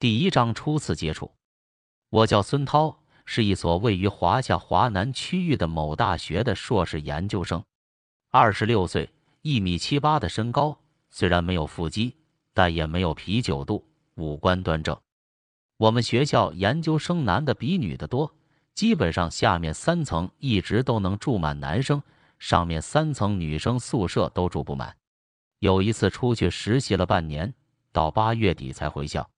[0.00, 1.30] 第一章初次接触。
[2.08, 7.62] 我叫孙涛，是一所位于华夏华南区域的某大学的硕士研究生，
[8.30, 9.10] 二十六岁，
[9.42, 10.78] 一米七八的身高，
[11.10, 12.16] 虽然没有腹肌，
[12.54, 14.98] 但也没有啤酒肚，五官端正。
[15.76, 18.34] 我们学校研究生男的比女的多，
[18.72, 22.02] 基本上下面三层一直都能住满男生，
[22.38, 24.96] 上面三层女生宿舍都住不满。
[25.58, 27.52] 有一次出去实习了半年，
[27.92, 29.28] 到八月底才回校。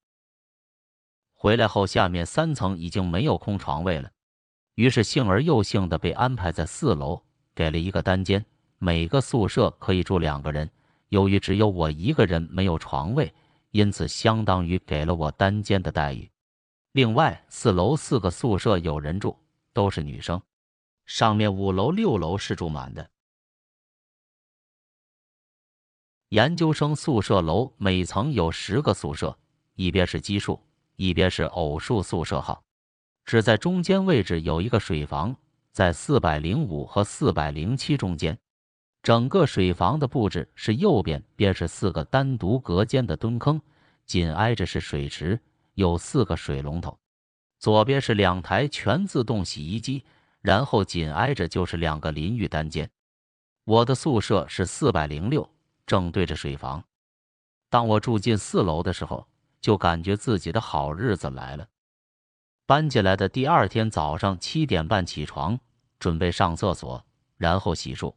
[1.42, 4.09] 回来后，下面三层已经没有空床位了，
[4.77, 7.20] 于是幸而又幸的被安排在四楼，
[7.52, 8.46] 给了一个单间，
[8.78, 10.70] 每个宿舍可以住两个人。
[11.09, 13.34] 由于只有我一个人没有床位，
[13.73, 16.30] 因此相当于给了我单间的待遇。
[16.92, 19.37] 另外，四楼四个宿舍有人住，
[19.73, 20.40] 都是女生，
[21.06, 23.10] 上面五楼、六楼是住满的。
[26.29, 29.37] 研究生宿舍楼每层有十个宿舍，
[29.74, 30.60] 一边是奇数，
[31.02, 32.63] 一边是偶数宿舍号。
[33.24, 35.35] 只在中间位置有一个水房，
[35.73, 38.38] 在四百零五和四百零七中间。
[39.02, 43.60] 整个水房的布置是右边便是四个单独隔间的蹲坑，
[44.07, 45.40] 紧挨着是水池，
[45.74, 46.96] 有四个水龙头。
[47.59, 50.05] 左边是两台全自动洗衣机，
[50.40, 52.88] 然后紧挨着就是两个淋浴单间。
[53.65, 55.49] 我的宿舍是四百零六。
[55.84, 56.82] 正对着水房。
[57.68, 59.27] 当我住进四楼的时候，
[59.63, 61.66] 就感觉自己的好日子来了。
[62.66, 65.59] 搬进来的第二天早上七点半起床，
[65.99, 67.03] 准备上厕所，
[67.38, 68.15] 然后洗漱。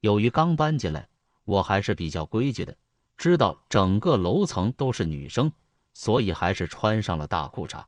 [0.00, 1.08] 由于刚搬进来，
[1.44, 2.76] 我还是比较规矩的，
[3.16, 5.50] 知道整个楼层都是女生，
[5.92, 7.82] 所以还是穿上了大裤衩。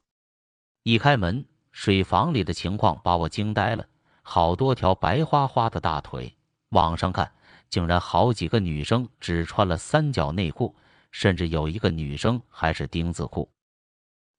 [0.83, 3.87] 一开门，水房里的情况把我惊呆了，
[4.23, 6.37] 好多条白花花的大腿。
[6.71, 7.31] 往上看。
[7.69, 10.77] 竟然好几个女生只穿了三角内裤，
[11.19, 13.51] 甚至有一个女生还是丁字裤。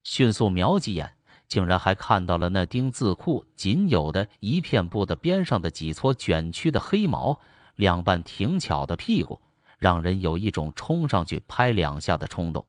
[0.04, 1.12] 迅速瞄几眼，
[1.48, 7.40] 竟然还看到了那丁字裤仅有的一片布的边上的几撮卷曲的黑毛，
[7.78, 9.42] 两半挺巧的屁股，
[9.80, 12.68] 让人有一种冲上去拍两下的冲动。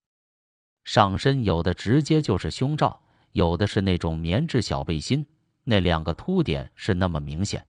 [0.85, 5.27] 上身有的直接就是胸罩，有的是那种棉质小背心，
[5.65, 7.67] 那两个凸点是那么明显。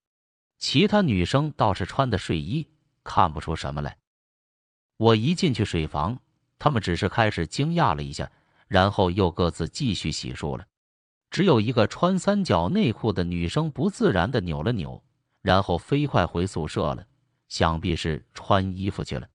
[0.58, 2.70] 其他女生倒是穿的睡衣。
[3.04, 3.98] 看不出什么来。
[4.96, 6.22] 我一进去水房，
[6.60, 8.30] 他们只是开始惊讶了一下，
[8.68, 10.66] 然后又各自继续洗漱了。
[11.32, 15.02] 只有一个穿三角内裤的女生不自然的扭了扭，
[15.42, 17.06] 然后飞快回宿舍了，
[17.48, 19.28] 想必是穿衣服去了。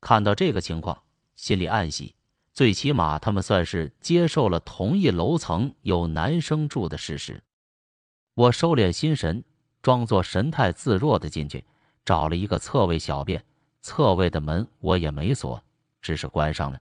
[0.00, 1.02] 看到这个情况，
[1.34, 2.14] 心里暗喜，
[2.52, 7.42] 最起码他们算是接受了同一楼层有男生住的事实。
[8.34, 9.44] 我收敛心神，
[9.82, 11.64] 装作神态自若的进去。
[12.04, 13.44] 找了一个侧位小便，
[13.82, 15.60] 侧位的门我也没锁，
[16.06, 16.80] 只是关上了。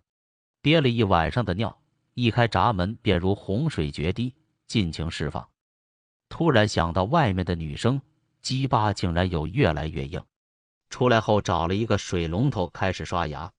[0.62, 1.76] 憋了一晚上的尿，
[2.14, 4.36] 一开闸门便如洪水决堤，
[4.68, 5.50] 尽情释放。
[6.30, 8.00] 突然想到外面的女生，
[8.44, 10.24] 鸡巴竟然有越来越硬。
[10.92, 13.52] 出来后找了一个水龙头开始刷牙。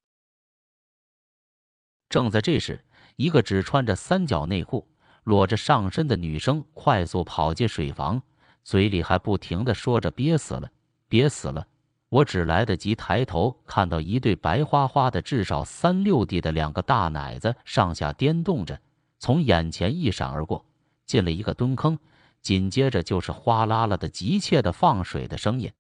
[2.09, 2.85] 正在这时，
[3.17, 4.89] 一个只穿着三角内裤、
[5.25, 8.23] 裸着上身的女生快速跑进水房，
[8.63, 10.71] 嘴里还不停的说着“憋死了”。
[11.09, 11.67] 憋死了！
[12.09, 18.81] 我只来得及抬头，看到一对白花花的、至少三六 D 的两个大奶子上下颠动着，
[19.19, 20.65] 从眼前一闪而过，
[21.05, 21.99] 进了一个蹲坑。
[22.43, 25.73] 紧接着就是哗啦啦的急切的放水的声音。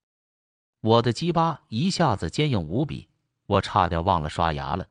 [0.80, 3.08] 我的鸡巴一下子坚硬无比，
[3.46, 4.86] 我差点忘了刷牙了。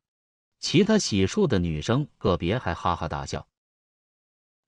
[0.61, 3.45] 其他洗漱的女生个别还哈哈大笑。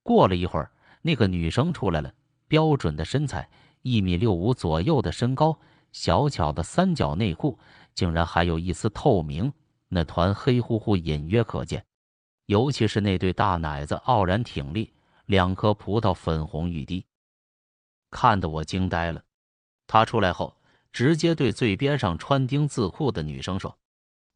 [0.03, 0.69] 过了一会儿，
[1.01, 2.13] 那个女生出来了，
[2.49, 3.49] 标准的身材。
[3.83, 5.57] 一米六五左右的身高，
[5.97, 7.57] 小巧的三角内裤
[7.95, 9.51] 竟然还有一丝透明，
[9.87, 11.83] 那团黑乎乎隐约可见，
[12.45, 14.93] 尤其是那对大奶子傲然挺立，
[15.25, 17.03] 两颗葡萄粉红欲滴，
[18.11, 19.23] 看得我惊呆了。
[19.87, 20.55] 他出来后，
[20.93, 23.75] 直接对最边上穿丁字裤的女生说：“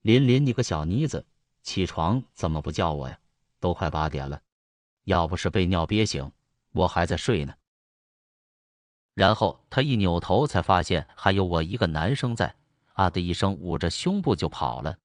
[0.01, 1.23] 琳琳，你个小妮子，
[1.61, 3.19] 起床怎么不叫我呀？
[3.59, 4.41] 都快八点了，
[5.03, 6.31] 要不是被尿憋醒，
[6.71, 7.53] 我还在睡呢。”
[9.13, 12.56] 然后他一扭头，才发现还有我一个男生在，
[12.94, 14.98] 啊的一声捂着胸部就跑了，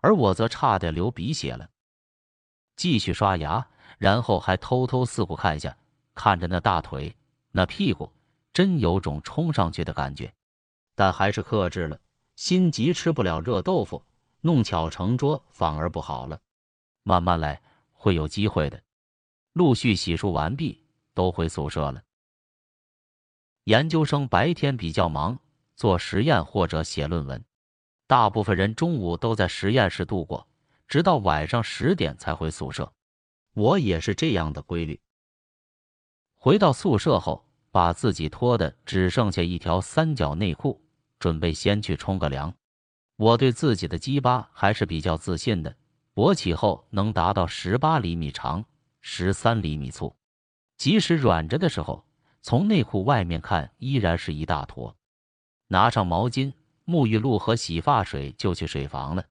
[0.00, 1.68] 而我则差点流鼻血了。
[2.76, 3.66] 继续刷牙，
[3.98, 5.76] 然后还偷偷四顾看下，
[6.14, 7.14] 看着那大腿、
[7.50, 8.10] 那屁股，
[8.52, 10.32] 真有种冲上去的感觉，
[10.94, 11.98] 但还是克制了，
[12.36, 14.02] 心急吃不了热豆腐，
[14.40, 16.40] 弄巧成拙反而不好了。
[17.02, 17.60] 慢慢来，
[17.92, 18.80] 会有机会的。
[19.52, 22.02] 陆续洗漱完毕，都回宿舍了。
[23.64, 25.38] 研究生白天比较忙，
[25.76, 27.44] 做实验或者写论文。
[28.08, 30.48] 大部分人中午都在实验室度过，
[30.88, 32.92] 直到晚上十点才回宿舍。
[33.54, 35.00] 我也是这样的规律。
[36.34, 40.82] 回到宿舍后，把自己脱的只剩下一条三角内裤，
[41.20, 42.52] 准备先去冲个凉。
[43.16, 45.76] 我对自己的鸡巴还是比较自信的，
[46.14, 48.64] 勃起后能达到十八厘米长，
[49.00, 50.16] 十三厘米粗，
[50.76, 52.04] 即使软着的时候，
[52.42, 54.94] 从内裤外面看依然是一大坨。
[55.68, 56.52] 拿上毛巾、
[56.84, 59.24] 沐浴露和洗发水就去水房了。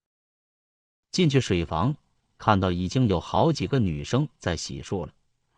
[1.12, 1.96] 进去水房，
[2.38, 5.12] 看到已经有好几个女生在洗漱了，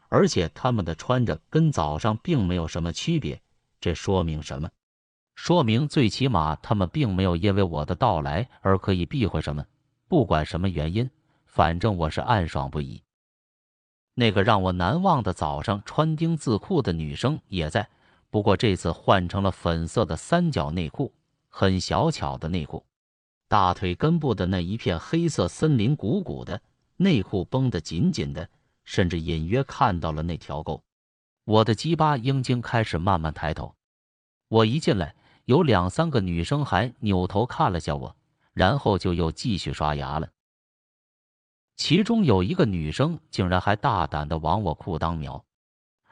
[0.10, 3.40] 而且她们的穿着跟早上并没有什么区别。
[3.80, 4.70] 这说明什么？
[5.36, 9.64] 说明最起码她们并没有因为我的到来而可以避讳什么。
[10.08, 11.10] 不管什么原因，
[11.46, 13.03] 反正我是暗爽不已。
[14.16, 17.90] 那个让我难忘的早上穿丁字裤的女生也在，
[18.30, 21.12] 不过这次换成了粉色的三角内裤，
[21.50, 22.86] 很小巧的内裤。
[23.48, 26.62] 大腿根部的那一片黑色森林鼓鼓的，
[26.98, 28.50] 内裤绷得紧紧的，
[28.84, 30.84] 甚至隐约看到了那条沟。
[31.46, 33.76] 我的鸡巴阴茎开始慢慢抬头。
[34.48, 38.16] 我一进来，有两三个女生还扭头看了下我，
[38.54, 40.30] 然后就又继续刷牙了。
[41.84, 45.44] 其中有一个女生竟然还大胆的往我裤裆瞄，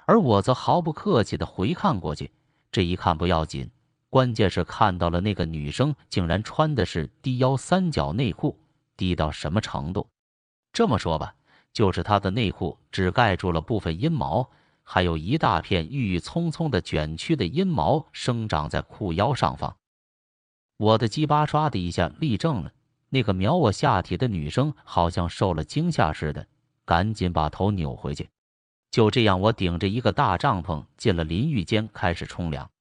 [0.05, 2.29] 而我则毫不客气的回看过去。
[2.73, 3.71] 这一看不要紧。
[4.09, 8.59] 关键是看到了那个女生竟然穿的是低腰三角内裤，
[8.97, 10.09] 低到什么程度？
[10.73, 11.33] 这么说吧，
[11.71, 14.49] 就是她的内裤只盖住了部分阴毛，
[14.83, 19.77] 还有一大片郁郁葱葱的卷曲的阴毛生长在裤腰上方。
[20.75, 22.73] 我的鸡巴唰的一下立正了，
[23.13, 26.47] 那个瞄我下体的女生好像受了惊吓似的，
[26.85, 28.29] 赶紧把头扭回去。
[28.89, 32.71] 就这样，我顶着一个大帐篷进了淋浴间，开始冲凉。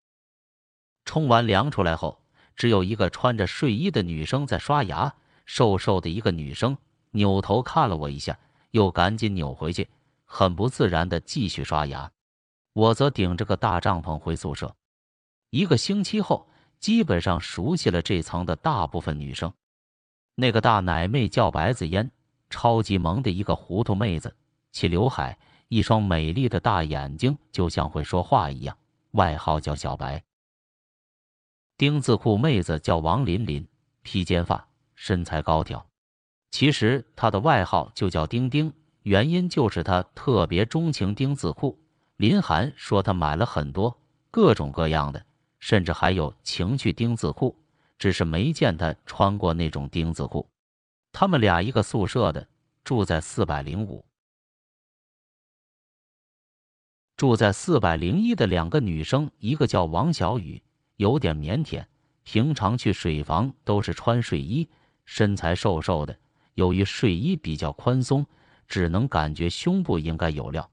[1.05, 2.23] 冲完凉出来后，
[2.55, 5.13] 只有一个穿着睡衣的女生在刷牙。
[5.47, 6.79] 瘦瘦的一个女生
[7.11, 8.39] 扭头看了我一下，
[8.71, 9.89] 又赶紧扭回去，
[10.25, 12.13] 很不自然的继续刷牙。
[12.73, 14.77] 我则顶着个大帐篷回宿舍。
[15.51, 16.49] 一个星期后，
[16.79, 19.53] 基本上熟悉了这层的大部分女生。
[20.41, 22.11] 那个大奶妹叫白子嫣，
[22.49, 24.35] 超级萌的一个糊涂妹子，
[24.73, 25.39] 齐刘海，
[25.69, 28.75] 一双美丽的大眼睛，就像会说话一样。
[29.11, 30.25] 外号叫小白。
[31.77, 33.69] 丁字裤妹子叫王琳琳，
[34.03, 35.87] 披肩发，身材高挑。
[36.51, 38.73] 其实她的外号就叫丁丁，
[39.03, 41.79] 原因就是她特别钟情丁字裤。
[42.17, 43.95] 林涵说她买了很多
[44.31, 45.23] 各种各样的，
[45.59, 47.60] 甚至还有情趣丁字裤，
[48.01, 50.49] 只是没见他穿过那种丁字裤。
[51.13, 52.49] 他们俩一个宿舍的，
[52.83, 54.03] 住在四百零五。
[57.15, 60.63] 住在四百零一的两个女生，一个叫王小雨。
[60.97, 61.85] 有点腼腆，
[62.23, 64.67] 平常去水房都是穿睡衣，
[65.05, 66.19] 身材瘦瘦的。
[66.55, 68.27] 由于睡衣比较宽松，
[68.67, 70.71] 只能感觉胸部应该有料。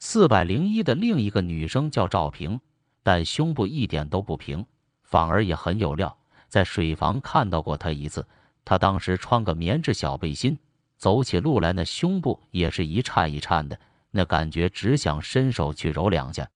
[0.00, 2.60] 四百零一的另一个女生叫赵平，
[3.04, 4.66] 但胸部一点都不平，
[5.02, 6.16] 反而也很有料。
[6.48, 8.26] 在水房看到过她一次，
[8.64, 10.58] 她当时穿个棉质小背心，
[10.96, 13.78] 走起路来那胸部也是一颤一颤的，
[14.10, 16.48] 那感觉只想伸手去揉两下。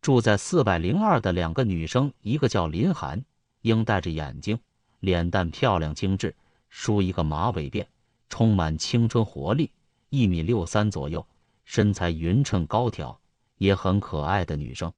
[0.00, 3.24] 住在四百零二的两个女生，一个叫林涵，
[3.62, 4.58] 英戴着眼睛，
[5.00, 6.36] 脸蛋漂亮精致，
[6.68, 7.86] 梳一个马尾辫，
[8.28, 9.70] 充满青春活力，
[10.10, 11.26] 一米六三左右，
[11.64, 13.18] 身材匀称高挑，
[13.56, 14.92] 也很可爱的女生，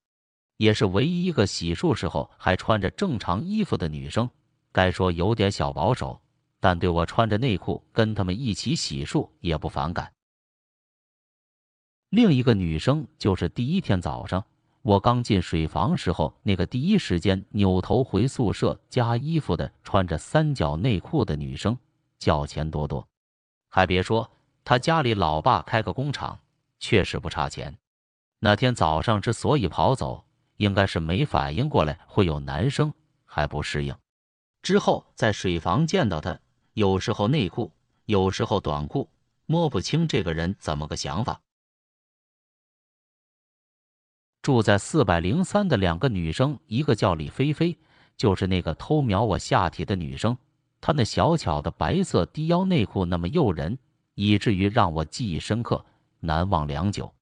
[0.57, 4.29] 也是唯一一个洗漱时候还穿着正常衣服的女生。
[4.73, 6.21] 该说有点小保守，
[6.61, 10.13] 但对我穿着内裤跟他们一起洗漱也不反感。
[12.11, 14.45] 另一个女生就是第一天早上。
[14.83, 21.77] 我刚进水房时候，那个第一时间扭头回宿舍加衣服的，穿着三角内裤的女生，
[22.21, 23.05] 叫钱多多。
[23.69, 24.31] 还别说，
[24.65, 26.39] 她家里老爸开个工厂，
[26.79, 27.77] 确实不差钱。
[28.39, 30.26] 那天早上之所以跑走，
[30.57, 32.93] 应该是没反应过来会有男生，
[33.25, 33.97] 还不适应。
[34.63, 36.39] 之后在水房见到他，
[36.73, 37.73] 有时候内裤，
[38.05, 39.09] 有时候短裤，
[39.47, 41.41] 摸不清这个人怎么个想法。
[44.43, 47.77] 住在四百零三的两个女生，一个叫李菲菲，
[48.17, 50.37] 就是那个偷瞄我下体的女生。
[50.81, 53.77] 她那小巧的白色低腰内裤那么诱人，
[54.15, 55.85] 以至于让我记忆深刻，
[56.21, 57.13] 难忘良久。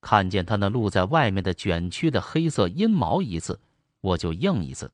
[0.00, 3.60] 看见她那露在外面的卷曲的黑色阴毛一次，
[4.00, 4.92] 我就硬一次。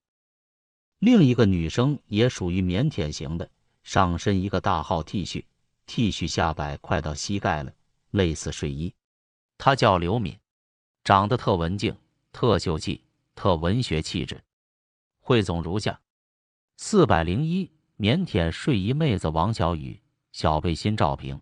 [0.99, 3.51] 另一个女生也属于腼腆型的，
[3.83, 5.45] 上身一个大号 T 恤
[5.87, 7.73] ，T 恤下摆快到膝盖了，
[8.11, 8.95] 类似睡衣。
[9.59, 10.39] 她叫刘敏。
[11.05, 11.95] 长得特文静，
[12.33, 14.43] 特秀气，特文学气质。
[15.21, 16.01] 汇总如下：
[16.79, 20.01] 四百零一，腼腆睡衣妹子王小雨，
[20.33, 21.39] 小背心赵平。